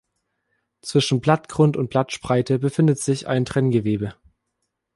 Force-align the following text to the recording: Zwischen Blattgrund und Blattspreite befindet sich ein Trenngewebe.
Zwischen 0.81 1.21
Blattgrund 1.21 1.77
und 1.77 1.91
Blattspreite 1.91 2.57
befindet 2.57 2.97
sich 2.97 3.27
ein 3.27 3.45
Trenngewebe. 3.45 4.15